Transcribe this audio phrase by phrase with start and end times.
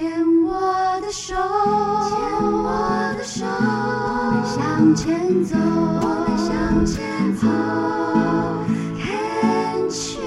[0.00, 0.08] 牵
[0.42, 0.58] 我
[1.02, 7.46] 的手，牵我的手，我们向前走，我们向前走。
[8.96, 10.24] Can't you？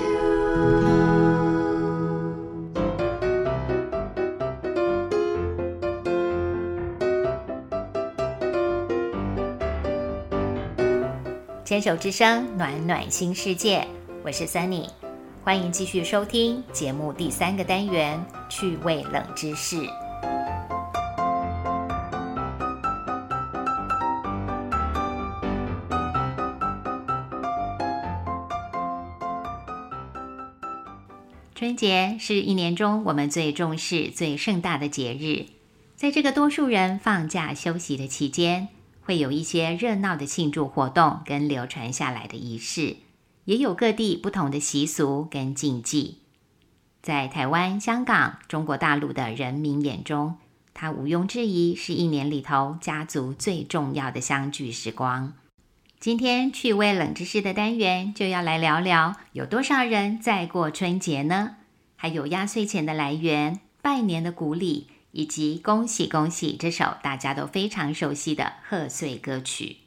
[11.65, 13.87] 牵手之声，暖暖新世界，
[14.23, 14.87] 我是 Sunny，
[15.45, 19.75] 欢迎继续收听节目第三个单元趣味冷知识。
[31.53, 35.47] 春节是一年中我们最重视、最盛大的节日，
[35.97, 38.69] 在这个多数人放假休息的期间，
[39.01, 42.95] 会有一些热闹的庆祝活动跟流传下来的仪式，
[43.45, 46.19] 也有各地不同的习俗跟禁忌。
[47.01, 50.37] 在台湾、香港、中国大陆的人民眼中，
[50.73, 55.33] 它毋庸置疑是一年里头家族最重要的相聚时光。
[55.99, 61.55] 今天趣味冷知识的单元就要来聊聊，有多少人在过春节呢？
[61.95, 69.77] 还有压岁钱的来源、拜年的古礼，以及“恭喜恭喜”这首大家都非常熟悉的贺岁歌曲。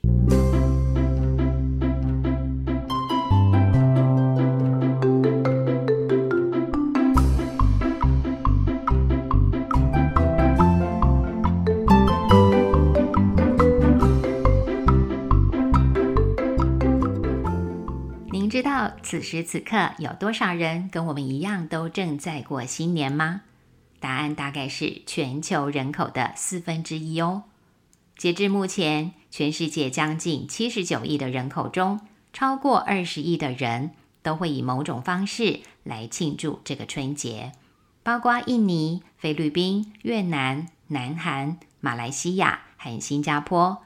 [19.07, 23.43] 此时此刻有多少人跟我们一样都正在过新年吗？
[24.01, 27.45] 答案大概是全球人口的四分之一哦。
[28.17, 32.01] 截至目前，全世界将近七十九亿的人口中，
[32.33, 33.93] 超过二十亿的人
[34.25, 37.53] 都会以某种方式来庆祝这个春节，
[38.03, 43.85] 包括印尼、菲律宾、越南、南韩、马来西亚和新加坡。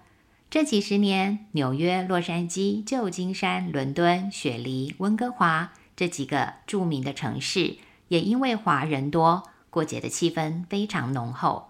[0.51, 7.77] 这几十年，纽约、洛杉矶、旧金山、伦敦、雪梨、温哥华这几个著名的城市，
[8.09, 11.69] 也因为华人多，过节的气氛非常浓厚。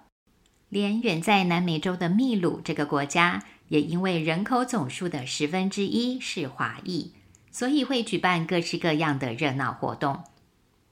[0.70, 7.12] 连远在南美洲的秘鲁这个国家，也因为人口总数的十分之一是华裔，
[7.50, 10.24] 所以会举办各式各样的热闹活动。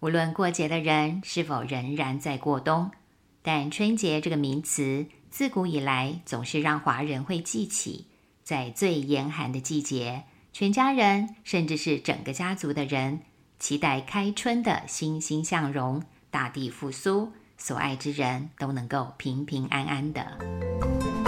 [0.01, 2.91] 无论过节的人是否仍然在过冬，
[3.49, 5.07] 但春节这个名词。
[5.31, 8.05] 自古以来，总是让华人会记起，
[8.45, 13.21] 在最严寒的季节，全家人甚至是整个家族的人，
[13.59, 21.28] 期待开春的欣欣向荣，大地复苏，所爱之人都能够平平安安的。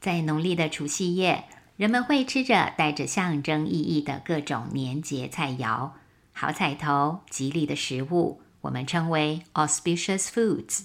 [0.00, 1.44] 在农历的除夕夜，
[1.76, 5.90] 人们会吃着带着象征意义的各种年节菜肴，
[6.32, 10.84] 好彩头、吉利的食物，我们称为 auspicious foods。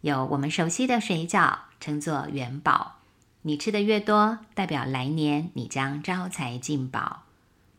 [0.00, 2.96] 有我们熟悉的水饺，称作元宝，
[3.42, 7.22] 你吃的越多，代表来年你将招财进宝，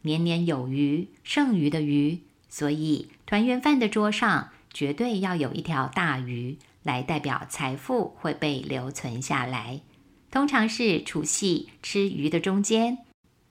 [0.04, 6.58] 年年有余，剩余的余，所以团圆饭的桌上绝对要有一条大鱼。
[6.84, 9.82] 来代表财富会被留存下来，
[10.32, 13.00] 通常是除夕吃鱼的中间，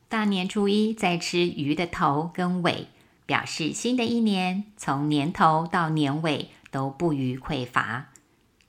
[0.08, 2.88] 大年初一再吃鱼的头跟尾，
[3.26, 8.08] 表示新的一年从年头到年尾都不虞匮乏，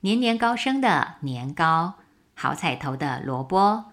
[0.00, 1.94] 年年高升的年糕，
[2.34, 3.86] 好彩头的萝卜，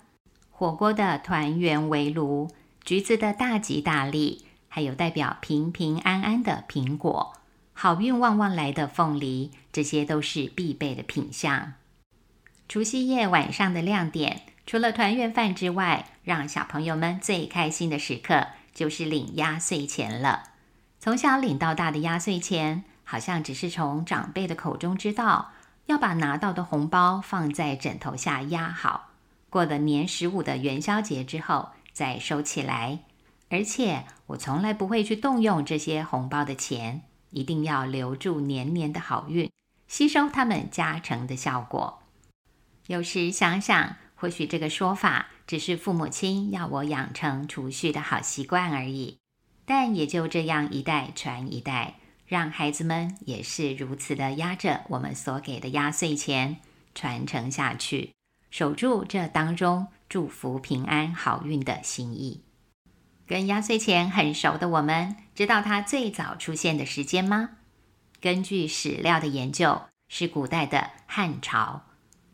[0.52, 2.50] 火锅的团圆围炉，
[2.84, 7.34] 橘子的大吉大利，还有代表平平安安的苹果。
[7.72, 11.76] 好运旺旺来的凤梨，这些都是必备的品相。
[12.70, 20.44] 除夕夜晚上的亮点，除了团圆饭之外，让小朋友们最开心的时刻就是领压岁钱了。
[21.00, 25.50] 从小领到大的压岁钱，好像只是从长辈的口中知道，
[25.88, 29.10] 要把拿到的红包放在枕头下压好，
[29.50, 33.00] 过了年十五的元宵节之后再收起来。
[33.50, 37.02] 而且我从来不会去动用这些红包的钱。
[37.32, 39.52] 一定要留住年年的好运，
[39.88, 41.99] 吸收他们加成的效果。
[42.90, 49.20] 有时想想，或许这个说法只是父母亲要我养成储蓄的好习惯而已。
[49.64, 56.58] 但也就这样一代传一代，让孩子们也是如此的压着我们所给的压岁钱
[56.96, 58.16] 传承下去，
[58.50, 62.44] 守住这当中祝福平安好运的心意。
[63.28, 67.52] 跟压岁钱很熟的我们，知道它最早出现的时间吗？
[68.20, 71.84] 根据史料的研究，是古代的汉朝。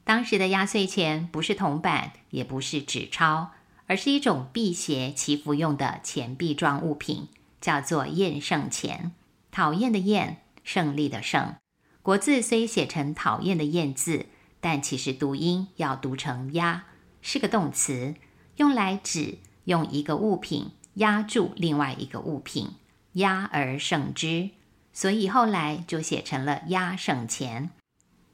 [0.05, 3.49] 当时的压岁钱不是铜板，也不是纸钞，
[3.87, 7.27] 而是一种辟邪祈福用的钱币状物品，
[7.59, 9.11] 叫做厌胜钱。
[9.51, 11.55] 讨厌的厌，胜利的胜。
[12.03, 14.27] 国字虽写成讨厌的厌字，
[14.61, 16.83] 但其实读音要读成压，
[17.23, 18.13] 是个动词，
[18.57, 22.75] 用来指用一个物品压住另外一个物品，
[23.13, 24.51] 压而胜之。
[24.93, 27.71] 所以后来就写成了压胜钱。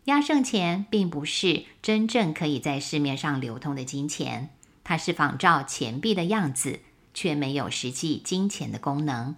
[0.06, 4.50] 压胜钱并不是真正可以在市面上流通的金钱，
[4.84, 6.80] 它是仿照钱币的样子，
[7.14, 9.36] 却没有实际金钱的功能，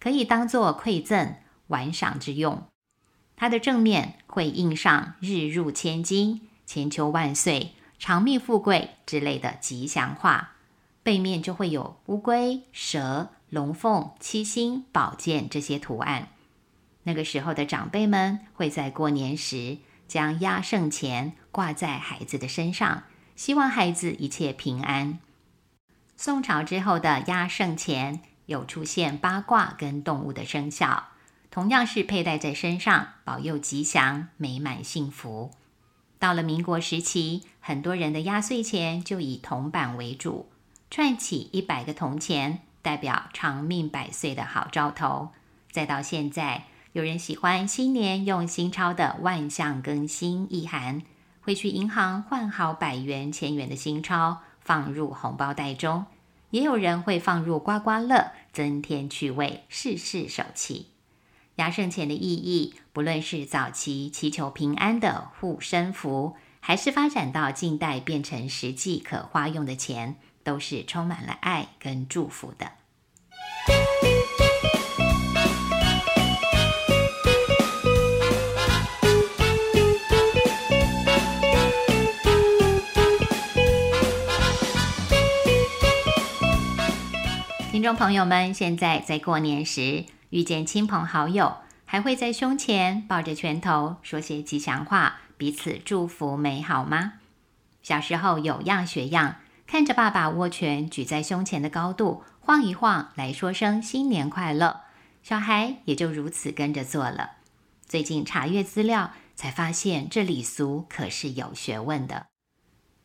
[0.00, 1.34] 可以当做馈赠、
[1.66, 2.62] 玩赏之用。
[3.36, 10.54] 它的正面会印上“日入千金”“千秋万岁”“长命富贵”之类的吉祥话，
[11.02, 16.30] 背面就会有乌龟、蛇、龙凤、七星、宝剑这些图案。
[17.02, 19.76] 那个时候的长辈们会在过年时。
[20.08, 23.04] 将压胜钱挂在孩子的身上，
[23.34, 25.18] 希望孩子一切平安。
[26.16, 31.08] 宋朝之后的压胜钱有出现八卦跟动物的生肖，
[31.50, 35.50] 同样是佩戴在身上，保佑吉祥、美满、幸福。
[36.18, 40.48] 到了民国时期，很多人的压岁钱就以铜板为主，
[40.90, 45.32] 串起一百个铜钱，代表长命百岁的好兆头。
[45.70, 46.64] 再到现在。
[46.96, 51.02] 有人喜欢新年用新钞的万象更新意涵，
[51.42, 56.06] 会去银行换好百元、千元的新钞，放入红包袋中；
[56.48, 60.92] 也有人会放入刮刮乐，增添趣味，事事手气。
[61.56, 72.72] 压胜钱的意义，不论是早期祈求平安的护身符，还是发展到近代变成实际可花用的钱，都是充满了爱跟祝福的。
[87.86, 97.12] 众朋友们，现在在过年时遇见亲朋好友，还会在胸前抱着拳头说些吉祥话，彼此祝福美好吗？
[97.84, 99.36] 小时候有样学样，
[99.68, 104.80] 看着爸爸握拳举在胸前的高度，晃一晃来说声新年快乐，
[105.22, 107.34] 小孩也就如此跟着做了。
[107.86, 112.26] 最近查阅资料，才发现这礼俗可是有学问的。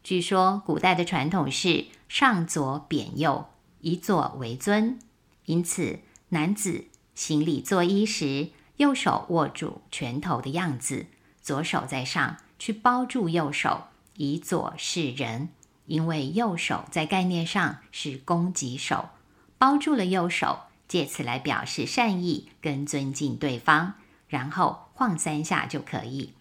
[0.02, 3.46] 据说古代的传统是上左贬右。
[3.82, 5.00] 以左为尊，
[5.46, 6.00] 因此
[6.30, 11.06] 男子行礼作揖时，右手握住拳头的样子，
[11.42, 13.84] 左手在上去包住右手，
[14.16, 15.50] 以左示人。
[15.88, 19.10] 因为右手在概念上是攻击手，
[19.58, 23.94] 包住了右手，借此来表示善意跟尊敬对方，
[24.30, 26.34] 然后晃三下就可以。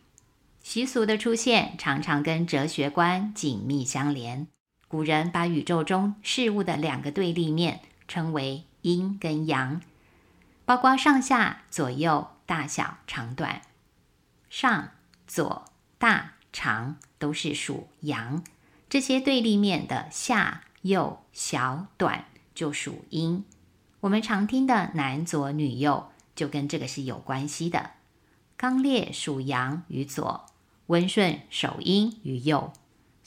[0.63, 4.47] 习俗的出现常常跟哲学观紧密相连。
[4.91, 7.79] 古人把宇宙中事物的两个对立面
[8.09, 9.81] 称为阴跟阳，
[10.65, 13.63] 包括上下、左右、大小、长短。
[14.49, 14.89] 上、
[15.29, 15.65] 左、
[15.97, 18.43] 大、长都是属阳，
[18.89, 23.45] 这些对立面的下、右、小、短就属阴。
[24.01, 27.93] 我们常听的男左女右就跟这个是有关系的。
[28.57, 30.47] 刚烈属阳于左，
[30.89, 32.73] 温顺守阴于右。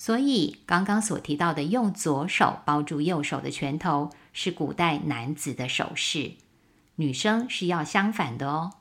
[0.04, 6.36] 所以，刚刚所提到的用左手包住右手的拳头，是古代男子的手势；
[6.98, 8.74] 女生是要相反的哦。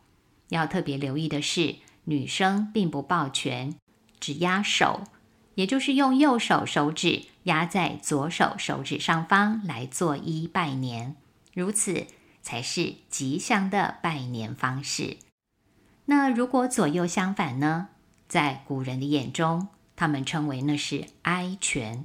[0.49, 1.76] 要特别留意的是，
[2.07, 3.76] 女生并不抱拳，
[4.19, 5.05] 只压手，
[5.55, 11.14] 也就是用右手手指压在左手手指上方来作揖拜年，
[11.55, 12.09] 如此
[12.43, 15.19] 才是吉祥的拜年方式。
[16.07, 17.91] 那如果左右相反呢？
[18.26, 19.69] 在古人的眼中。
[20.02, 22.04] 他们称为那是哀拳，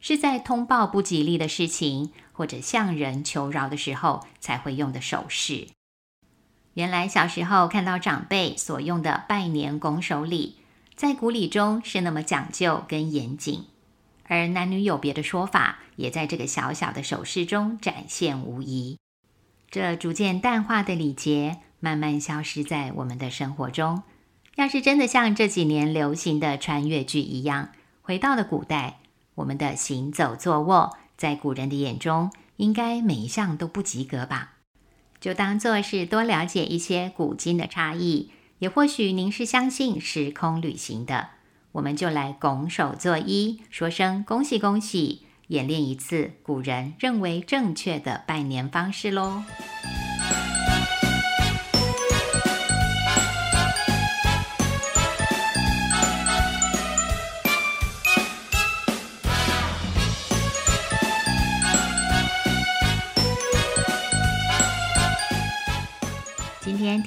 [0.00, 5.68] 是在通报不吉利的事情或者向人求饶的时候才会用的手势。
[6.72, 10.56] 原来小时候看到长辈所用的拜年拱手礼，
[10.94, 13.66] 在古礼中是那么讲究跟严谨，
[14.24, 18.96] 而男女有别的说法也在这个小小的手势中展现无疑。
[19.70, 24.04] 这逐渐淡化的礼节，慢慢消失在我们的生活中。
[24.56, 28.98] 要是真的像这几年流行的穿越剧一样，回到了古代，
[29.36, 34.54] 我们的行走坐卧，在古人的眼中，应该每一项都不及格吧？
[35.20, 41.28] 就当做是多了解一些古今的差异，也或许您是相信时空旅行的，
[41.72, 49.42] 我们就来拱手作揖，说声恭喜恭喜，演练一次古人认为正确的拜年方式喽。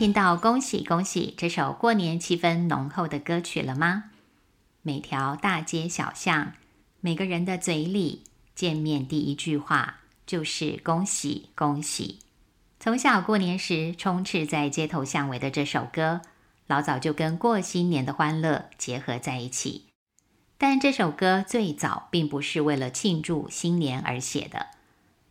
[0.09, 4.05] 听到“恭喜恭喜”这首过年气氛浓厚的歌曲了吗？
[4.81, 6.53] 每条大街小巷，
[6.99, 8.23] 每个人的嘴里，
[8.55, 12.17] 见面第一句话就是“恭喜恭喜”。
[12.81, 16.21] 从小过年时充斥在街头巷尾的这首歌，
[16.65, 19.85] 老早就跟过新年的欢乐结合在一起。
[20.57, 24.69] 但这首歌最早并不是为了庆祝新年而写的。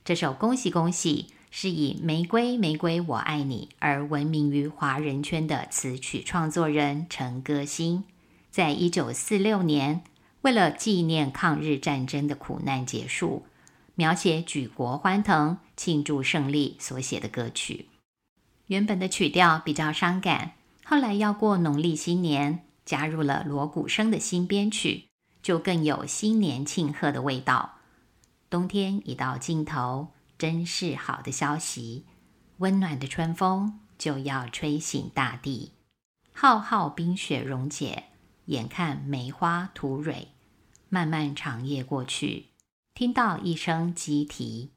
[0.05, 8.05] 这首“恭喜恭喜”是以“玫瑰玫瑰我爱你”而闻名于华人圈的词曲创作人陈歌辛，
[8.51, 10.03] 在一九四六年
[10.43, 13.45] 为了纪念抗日战争的苦难结束，
[13.95, 17.87] 描写举国欢腾、庆祝胜利所写的歌曲。
[18.67, 20.53] 原本的曲调比较伤感，
[20.85, 25.07] 后来要过农历新年，加入了锣鼓声的新编曲。
[25.41, 27.79] 就更有新年庆贺的味道。
[28.51, 32.07] 冬天已到尽头，真是好的消息。
[32.59, 35.73] 温暖的春风就要吹醒大地，
[36.33, 38.05] 浩浩冰雪溶解，
[38.47, 40.29] 眼看梅花吐蕊。
[40.89, 42.47] 漫漫长夜过去，
[42.95, 44.71] 听到一声鸡啼，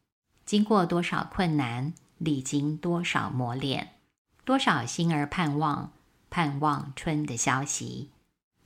[0.46, 3.96] 经过多少困难，历经多少磨练，
[4.44, 5.94] 多少心儿盼望，
[6.30, 8.10] 盼望春的消息。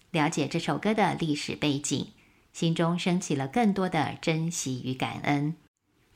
[0.09, 2.13] 了解这首歌的历史背景，
[2.51, 5.55] 心中升起了更多的珍惜与感恩。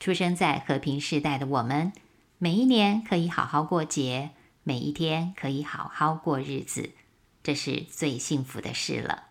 [0.00, 1.92] 出生在和平时代的我们，
[2.38, 4.30] 每一年可以好好过节，
[4.64, 6.90] 每一天可以好好过日子，
[7.42, 9.29] 这是最幸福的事了。